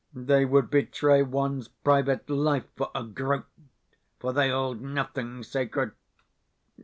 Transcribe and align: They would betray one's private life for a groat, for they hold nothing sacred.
They 0.15 0.45
would 0.45 0.71
betray 0.71 1.21
one's 1.21 1.67
private 1.67 2.27
life 2.27 2.65
for 2.75 2.89
a 2.95 3.03
groat, 3.03 3.45
for 4.17 4.33
they 4.33 4.49
hold 4.49 4.81
nothing 4.81 5.43
sacred. 5.43 5.91